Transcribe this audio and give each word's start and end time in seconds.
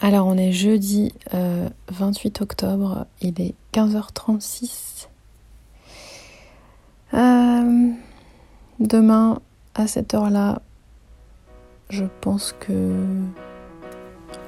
Alors 0.00 0.26
on 0.26 0.36
est 0.36 0.52
jeudi 0.52 1.12
28 1.88 2.42
octobre, 2.42 3.06
il 3.20 3.40
est 3.40 3.54
15h36. 3.72 5.08
demain 8.78 9.40
à 9.74 9.86
cette 9.86 10.14
heure-là, 10.14 10.60
je 11.90 12.04
pense 12.20 12.54
que... 12.60 13.04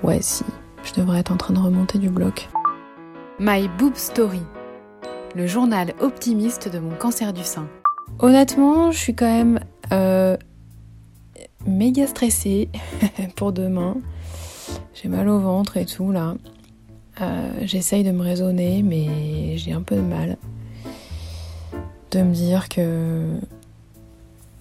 Ouais 0.03 0.21
si, 0.21 0.45
je 0.85 0.93
devrais 0.95 1.21
être 1.21 1.33
en 1.33 1.37
train 1.37 1.55
de 1.55 1.59
remonter 1.59 1.99
du 1.99 2.09
bloc. 2.09 2.49
My 3.41 3.69
Boob 3.79 3.95
Story, 3.95 4.43
le 5.35 5.47
journal 5.47 5.95
optimiste 6.01 6.69
de 6.69 6.79
mon 6.79 6.95
cancer 6.95 7.33
du 7.33 7.43
sein. 7.43 7.69
Honnêtement, 8.19 8.91
je 8.91 8.99
suis 8.99 9.15
quand 9.15 9.27
même 9.33 9.61
euh, 9.93 10.37
méga 11.67 12.07
stressée 12.07 12.69
pour 13.37 13.53
demain. 13.53 13.97
J'ai 15.01 15.09
mal 15.09 15.29
au 15.29 15.39
ventre 15.39 15.77
et 15.77 15.87
tout 15.87 16.11
là. 16.11 16.35
Euh, 17.21 17.51
j'essaye 17.63 18.03
de 18.03 18.11
me 18.11 18.23
raisonner, 18.23 18.83
mais 18.83 19.57
j'ai 19.57 19.73
un 19.73 19.83
peu 19.83 19.95
de 19.95 20.01
mal. 20.01 20.37
De 22.11 22.23
me 22.23 22.35
dire 22.35 22.69
que 22.69 23.37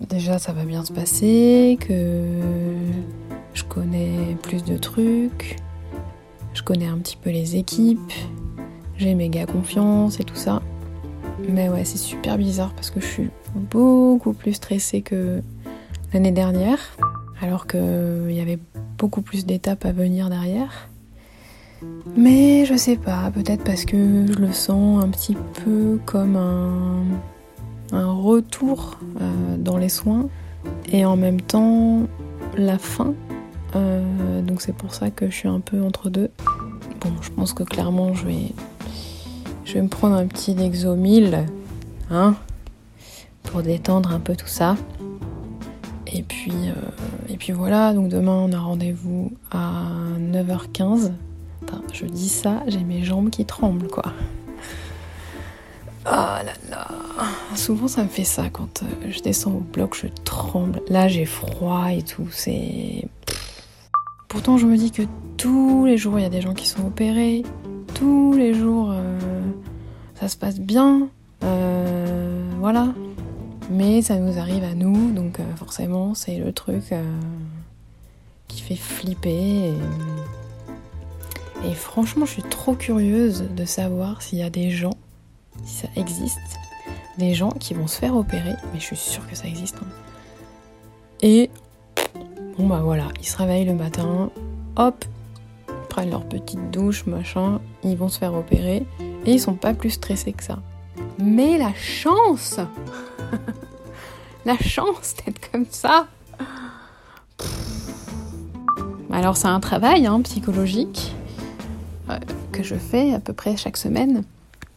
déjà 0.07 0.37
ça 0.37 0.53
va 0.53 0.63
bien 0.63 0.85
se 0.85 0.93
passer, 0.93 1.79
que 1.79 2.21
je 3.55 3.63
connais 3.63 4.37
plus 4.43 4.63
de 4.63 4.77
trucs, 4.77 5.55
je 6.53 6.61
connais 6.61 6.87
un 6.87 6.99
petit 6.99 7.17
peu 7.17 7.31
les 7.31 7.55
équipes, 7.55 8.13
j'ai 8.97 9.15
méga 9.15 9.47
confiance 9.47 10.19
et 10.19 10.23
tout 10.23 10.35
ça. 10.35 10.61
Mais 11.49 11.67
ouais, 11.67 11.83
c'est 11.83 11.97
super 11.97 12.37
bizarre 12.37 12.73
parce 12.75 12.91
que 12.91 12.99
je 12.99 13.07
suis 13.07 13.29
beaucoup 13.55 14.33
plus 14.33 14.53
stressée 14.53 15.01
que 15.01 15.41
l'année 16.13 16.31
dernière, 16.31 16.95
alors 17.41 17.65
qu'il 17.65 18.31
y 18.31 18.39
avait 18.39 18.59
beaucoup 18.97 19.21
plus 19.21 19.45
d'étapes 19.45 19.85
à 19.85 19.91
venir 19.91 20.29
derrière. 20.29 20.89
Mais 22.15 22.65
je 22.65 22.75
sais 22.75 22.95
pas, 22.95 23.29
peut-être 23.31 23.63
parce 23.63 23.85
que 23.85 24.25
je 24.27 24.33
le 24.33 24.51
sens 24.51 25.03
un 25.03 25.09
petit 25.09 25.37
peu 25.63 25.99
comme 26.05 26.35
un, 26.35 27.03
un 27.91 28.11
retour 28.11 28.97
euh, 29.21 29.57
dans 29.57 29.77
les 29.77 29.89
soins 29.89 30.27
et 30.91 31.05
en 31.05 31.15
même 31.15 31.41
temps 31.41 32.07
la 32.57 32.77
fin. 32.77 33.13
Euh, 33.75 34.41
donc 34.41 34.61
c'est 34.61 34.73
pour 34.73 34.93
ça 34.93 35.11
que 35.11 35.29
je 35.29 35.35
suis 35.35 35.47
un 35.47 35.59
peu 35.59 35.83
entre 35.83 36.09
deux. 36.09 36.31
Bon, 37.01 37.11
je 37.21 37.29
pense 37.29 37.53
que 37.53 37.63
clairement 37.63 38.13
je 38.15 38.25
vais 38.25 38.51
je 39.65 39.73
vais 39.73 39.81
me 39.81 39.89
prendre 39.89 40.15
un 40.15 40.25
petit 40.27 40.53
Lexomil, 40.55 41.45
hein, 42.09 42.35
pour 43.43 43.61
détendre 43.61 44.11
un 44.11 44.19
peu 44.19 44.35
tout 44.35 44.47
ça. 44.47 44.77
Et 46.13 46.23
puis, 46.23 46.51
euh, 46.51 46.73
et 47.29 47.37
puis 47.37 47.51
voilà, 47.51 47.93
donc 47.93 48.09
demain 48.09 48.33
on 48.33 48.51
a 48.53 48.59
rendez-vous 48.59 49.31
à 49.51 49.83
9h15. 50.19 51.11
je 51.93 52.05
dis 52.05 52.29
ça, 52.29 52.63
j'ai 52.67 52.83
mes 52.83 53.03
jambes 53.03 53.29
qui 53.29 53.45
tremblent 53.45 53.87
quoi. 53.87 54.13
Oh 56.05 56.09
là 56.09 56.53
là. 56.69 56.87
Souvent 57.55 57.89
ça 57.89 58.03
me 58.03 58.07
fait 58.07 58.23
ça 58.23 58.49
quand 58.49 58.83
euh, 58.83 59.09
je 59.09 59.19
descends 59.19 59.51
au 59.51 59.59
bloc, 59.59 59.97
je 60.01 60.07
tremble. 60.23 60.81
Là 60.87 61.07
j'ai 61.07 61.25
froid 61.25 61.91
et 61.91 62.03
tout, 62.03 62.27
c'est... 62.31 63.05
Pourtant 64.29 64.57
je 64.57 64.65
me 64.65 64.77
dis 64.77 64.91
que 64.91 65.03
tous 65.35 65.85
les 65.85 65.97
jours 65.97 66.17
il 66.19 66.21
y 66.21 66.25
a 66.25 66.29
des 66.29 66.41
gens 66.41 66.53
qui 66.53 66.67
sont 66.67 66.85
opérés, 66.85 67.43
tous 67.93 68.33
les 68.33 68.53
jours, 68.53 68.91
euh, 68.91 69.19
ça 70.15 70.29
se 70.29 70.37
passe 70.37 70.59
bien. 70.59 71.09
Voilà. 72.59 72.87
Mais 73.77 74.01
ça 74.01 74.17
nous 74.17 74.39
arrive 74.39 74.63
à 74.63 74.73
nous, 74.73 75.11
donc 75.11 75.39
euh, 75.39 75.55
forcément, 75.55 76.15
c'est 76.15 76.39
le 76.39 76.51
truc 76.51 76.93
qui 78.47 78.61
fait 78.61 78.75
flipper. 78.75 79.73
Et... 81.63 81.73
franchement, 81.75 82.25
je 82.25 82.31
suis 82.31 82.43
trop 82.43 82.73
curieuse 82.73 83.45
de 83.55 83.65
savoir 83.65 84.21
s'il 84.23 84.39
y 84.39 84.43
a 84.43 84.49
des 84.49 84.71
gens, 84.71 84.97
si 85.63 85.75
ça 85.75 85.87
existe, 85.95 86.39
des 87.19 87.35
gens 87.35 87.51
qui 87.51 87.75
vont 87.75 87.87
se 87.87 87.99
faire 87.99 88.15
opérer, 88.15 88.55
mais 88.73 88.79
je 88.79 88.85
suis 88.85 88.97
sûre 88.97 89.27
que 89.29 89.35
ça 89.35 89.47
existe. 89.47 89.77
Hein. 89.77 89.87
Et 91.21 91.51
bon 92.57 92.67
bah 92.67 92.81
voilà, 92.83 93.09
ils 93.19 93.27
se 93.27 93.37
réveillent 93.37 93.65
le 93.65 93.75
matin, 93.75 94.31
hop, 94.75 95.05
leur 96.05 96.23
petite 96.23 96.71
douche, 96.71 97.05
machin, 97.05 97.59
ils 97.83 97.97
vont 97.97 98.09
se 98.09 98.19
faire 98.19 98.33
opérer 98.33 98.85
et 99.25 99.33
ils 99.33 99.39
sont 99.39 99.55
pas 99.55 99.73
plus 99.73 99.91
stressés 99.91 100.33
que 100.33 100.43
ça. 100.43 100.59
Mais 101.17 101.57
la 101.57 101.73
chance 101.73 102.59
La 104.47 104.57
chance 104.57 105.13
d'être 105.25 105.51
comme 105.51 105.65
ça 105.69 106.07
Alors 109.11 109.35
c'est 109.35 109.49
un 109.49 109.59
travail 109.59 110.07
hein, 110.07 110.21
psychologique 110.21 111.13
euh, 112.09 112.17
que 112.53 112.63
je 112.63 112.75
fais 112.75 113.13
à 113.13 113.19
peu 113.19 113.33
près 113.33 113.57
chaque 113.57 113.75
semaine 113.75 114.23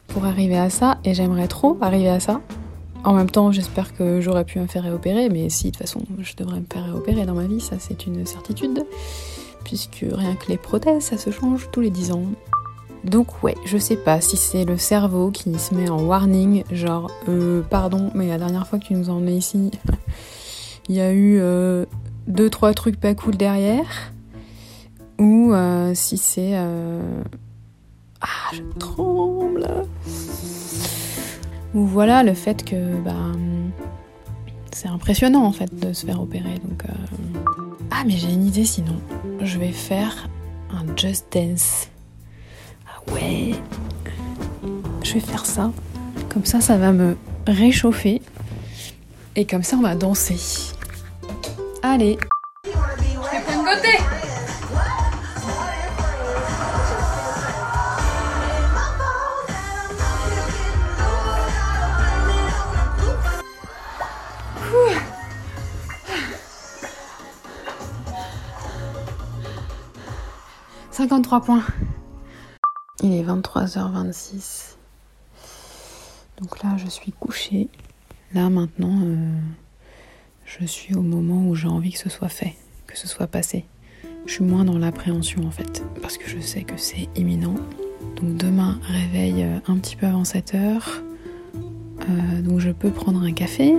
pour 0.09 0.25
arriver 0.25 0.59
à 0.59 0.71
ça 0.71 0.99
et 1.05 1.15
j'aimerais 1.15 1.47
trop 1.47 1.79
arriver 1.83 2.09
à 2.09 2.19
ça. 2.19 2.41
En 3.05 3.15
même 3.15 3.31
temps, 3.31 3.53
j'espère 3.53 3.95
que 3.95 4.21
j'aurais 4.21 4.45
pu 4.45 4.59
me 4.59 4.67
faire 4.67 4.83
réopérer, 4.83 5.29
mais 5.29 5.49
si, 5.51 5.67
de 5.67 5.71
toute 5.71 5.87
façon, 5.87 6.01
je 6.19 6.35
devrais 6.35 6.59
me 6.59 6.67
faire 6.71 6.87
réopérer 6.87 7.25
dans 7.25 7.35
ma 7.35 7.47
vie, 7.47 7.61
ça 7.61 7.77
c'est 7.79 8.09
une 8.09 8.27
certitude 8.27 8.85
puisque 9.63 10.05
rien 10.11 10.35
que 10.35 10.49
les 10.49 10.59
prothèses, 10.59 11.05
ça 11.05 11.17
se 11.17 11.31
change 11.31 11.69
tous 11.71 11.81
les 11.81 11.91
10 11.91 12.11
ans. 12.11 12.25
Donc 13.05 13.43
ouais, 13.43 13.57
je 13.65 13.79
sais 13.79 13.97
pas 13.97 14.21
si 14.21 14.37
c'est 14.37 14.65
le 14.65 14.77
cerveau 14.77 15.31
qui 15.31 15.59
se 15.59 15.75
met 15.75 15.89
en 15.89 16.03
warning, 16.03 16.65
genre 16.71 17.11
euh, 17.29 17.63
pardon, 17.63 18.11
mais 18.15 18.29
la 18.29 18.39
dernière 18.39 18.67
fois 18.67 18.79
que 18.79 18.85
tu 18.85 18.95
nous 18.95 19.11
en 19.11 19.17
emmenais 19.17 19.37
ici, 19.37 19.71
il 20.89 20.95
y 20.95 21.01
a 21.01 21.13
eu 21.13 21.39
euh, 21.41 21.87
deux 22.27 22.51
trois 22.51 22.75
trucs 22.75 23.01
pas 23.01 23.15
cool 23.15 23.37
derrière, 23.37 24.13
ou 25.19 25.53
euh, 25.53 25.93
si 25.95 26.19
c'est 26.19 26.53
euh, 26.55 27.23
ah 28.21 28.53
je 28.53 28.63
tremble, 28.79 29.67
ou 31.75 31.87
voilà 31.87 32.23
le 32.23 32.35
fait 32.35 32.65
que 32.65 33.01
bah 33.03 33.15
c'est 34.73 34.89
impressionnant 34.89 35.45
en 35.45 35.53
fait 35.53 35.75
de 35.79 35.93
se 35.93 36.07
faire 36.07 36.21
opérer 36.23 36.61
ah 38.01 38.05
mais 38.07 38.17
j'ai 38.17 38.33
une 38.33 38.47
idée 38.47 38.65
sinon. 38.65 38.99
Je 39.43 39.59
vais 39.59 39.73
faire 39.73 40.27
un 40.71 40.97
Just 40.97 41.27
Dance. 41.33 41.90
Ouais. 43.13 43.55
Je 45.03 45.15
vais 45.15 45.21
faire 45.21 45.47
ça. 45.47 45.71
Comme 46.33 46.45
ça, 46.45 46.61
ça 46.61 46.77
va 46.77 46.93
me 46.93 47.17
réchauffer. 47.47 48.23
Et 49.37 49.45
comme 49.45 49.63
ça, 49.63 49.77
on 49.77 49.83
va 49.83 49.95
danser. 49.95 50.73
Allez. 51.83 52.19
Je 52.65 52.71
vais 52.71 53.41
prendre 53.43 53.65
côté. 53.65 53.99
53 70.91 71.41
points. 71.41 71.63
Il 73.03 73.15
est 73.15 73.23
23h26. 73.23 74.77
Donc 76.39 76.63
là, 76.63 76.77
je 76.77 76.87
suis 76.87 77.13
couchée. 77.13 77.69
Là, 78.35 78.51
maintenant, 78.51 78.95
euh, 79.03 79.39
je 80.45 80.67
suis 80.67 80.95
au 80.95 81.01
moment 81.01 81.49
où 81.49 81.55
j'ai 81.55 81.67
envie 81.67 81.93
que 81.93 81.99
ce 81.99 82.11
soit 82.11 82.29
fait, 82.29 82.57
que 82.87 82.99
ce 82.99 83.09
soit 83.09 83.27
passé. 83.27 83.65
Je 84.27 84.35
suis 84.35 84.45
moins 84.45 84.65
dans 84.65 84.77
l'appréhension 84.77 85.47
en 85.47 85.51
fait, 85.51 85.83
parce 86.03 86.19
que 86.19 86.29
je 86.29 86.39
sais 86.41 86.63
que 86.63 86.77
c'est 86.77 87.09
imminent. 87.17 87.55
Donc 88.17 88.37
demain, 88.37 88.79
réveil 88.83 89.45
euh, 89.45 89.59
un 89.67 89.79
petit 89.79 89.97
peu 89.97 90.07
avant 90.07 90.25
7h. 90.25 90.83
Euh, 91.57 92.43
donc 92.43 92.61
je 92.61 92.71
peux 92.71 92.91
prendre 92.91 93.23
un 93.23 93.33
café 93.33 93.77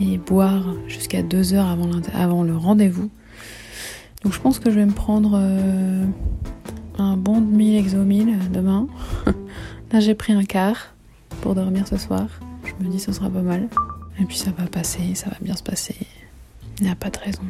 et 0.00 0.18
boire 0.18 0.74
jusqu'à 0.88 1.22
2 1.22 1.54
heures 1.54 1.68
avant 2.14 2.42
le 2.42 2.56
rendez-vous. 2.56 3.10
Donc 4.24 4.32
je 4.32 4.40
pense 4.40 4.58
que 4.58 4.70
je 4.70 4.76
vais 4.76 4.86
me 4.86 4.92
prendre 4.92 5.40
un 6.98 7.16
bon 7.16 7.40
demi-exomile 7.40 8.38
demain. 8.50 8.86
Là, 9.92 10.00
j'ai 10.00 10.14
pris 10.14 10.32
un 10.32 10.44
quart 10.44 10.94
pour 11.40 11.54
dormir 11.54 11.86
ce 11.86 11.96
soir. 11.96 12.26
Je 12.64 12.84
me 12.84 12.90
dis 12.90 12.98
ce 12.98 13.12
sera 13.12 13.30
pas 13.30 13.42
mal. 13.42 13.68
Et 14.20 14.24
puis 14.24 14.36
ça 14.36 14.50
va 14.56 14.66
passer, 14.66 15.14
ça 15.14 15.30
va 15.30 15.36
bien 15.40 15.56
se 15.56 15.62
passer. 15.62 15.96
Il 16.78 16.84
n'y 16.84 16.90
a 16.90 16.94
pas 16.94 17.10
de 17.10 17.18
raison. 17.18 17.42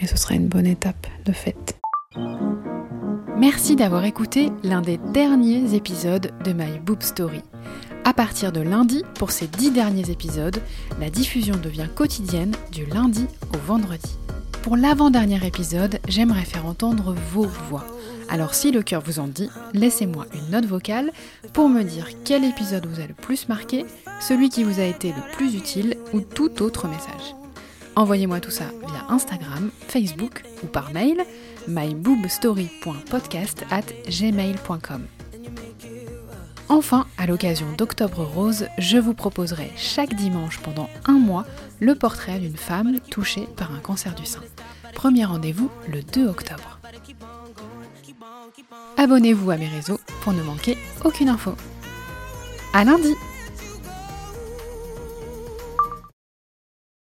Et 0.00 0.06
ce 0.06 0.16
sera 0.16 0.34
une 0.34 0.48
bonne 0.48 0.66
étape 0.66 1.06
de 1.24 1.32
fête. 1.32 1.78
Merci 3.38 3.76
d'avoir 3.76 4.04
écouté 4.04 4.50
l'un 4.62 4.80
des 4.80 4.98
derniers 5.12 5.74
épisodes 5.74 6.30
de 6.44 6.52
My 6.52 6.78
Boob 6.84 7.02
Story. 7.02 7.42
À 8.04 8.12
partir 8.12 8.52
de 8.52 8.60
lundi, 8.60 9.02
pour 9.14 9.30
ces 9.30 9.46
dix 9.46 9.70
derniers 9.70 10.10
épisodes, 10.10 10.58
la 11.00 11.10
diffusion 11.10 11.56
devient 11.56 11.88
quotidienne 11.94 12.54
du 12.70 12.84
lundi 12.86 13.26
au 13.54 13.58
vendredi. 13.58 14.16
Pour 14.64 14.78
l'avant-dernier 14.78 15.46
épisode, 15.46 16.00
j'aimerais 16.08 16.46
faire 16.46 16.64
entendre 16.64 17.14
vos 17.32 17.46
voix. 17.68 17.84
Alors 18.30 18.54
si 18.54 18.72
le 18.72 18.82
cœur 18.82 19.02
vous 19.02 19.18
en 19.18 19.28
dit, 19.28 19.50
laissez-moi 19.74 20.24
une 20.32 20.52
note 20.52 20.64
vocale 20.64 21.12
pour 21.52 21.68
me 21.68 21.82
dire 21.82 22.08
quel 22.24 22.44
épisode 22.44 22.86
vous 22.86 22.98
a 22.98 23.06
le 23.06 23.12
plus 23.12 23.46
marqué, 23.46 23.84
celui 24.22 24.48
qui 24.48 24.64
vous 24.64 24.80
a 24.80 24.84
été 24.84 25.08
le 25.08 25.36
plus 25.36 25.54
utile 25.54 25.98
ou 26.14 26.22
tout 26.22 26.62
autre 26.62 26.88
message. 26.88 27.34
Envoyez-moi 27.94 28.40
tout 28.40 28.50
ça 28.50 28.64
via 28.88 29.04
Instagram, 29.10 29.70
Facebook 29.86 30.42
ou 30.62 30.66
par 30.66 30.94
mail 30.94 31.18
myboobstory.podcast 31.68 33.66
at 33.70 33.84
gmail.com. 34.08 35.02
Enfin, 36.74 37.06
à 37.18 37.26
l'occasion 37.28 37.70
d'Octobre 37.78 38.24
Rose, 38.24 38.66
je 38.78 38.98
vous 38.98 39.14
proposerai 39.14 39.70
chaque 39.76 40.12
dimanche 40.12 40.58
pendant 40.58 40.90
un 41.06 41.12
mois 41.12 41.44
le 41.78 41.94
portrait 41.94 42.40
d'une 42.40 42.56
femme 42.56 42.98
touchée 43.12 43.46
par 43.56 43.72
un 43.72 43.78
cancer 43.78 44.12
du 44.12 44.26
sein. 44.26 44.40
Premier 44.92 45.24
rendez-vous 45.24 45.70
le 45.86 46.02
2 46.02 46.26
octobre. 46.26 46.80
Abonnez-vous 48.96 49.52
à 49.52 49.56
mes 49.56 49.68
réseaux 49.68 50.00
pour 50.22 50.32
ne 50.32 50.42
manquer 50.42 50.76
aucune 51.04 51.28
info. 51.28 51.54
À 52.72 52.82
lundi! 52.82 53.14